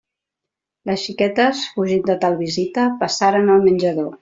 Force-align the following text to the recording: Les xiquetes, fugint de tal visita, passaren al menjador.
Les 0.89 1.03
xiquetes, 1.09 1.61
fugint 1.75 2.03
de 2.09 2.17
tal 2.25 2.39
visita, 2.41 2.89
passaren 3.05 3.55
al 3.59 3.65
menjador. 3.71 4.13